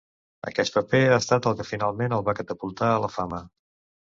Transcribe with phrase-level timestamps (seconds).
[0.51, 3.45] Aquest paper ha estat el que finalment el va catapultar a la fama.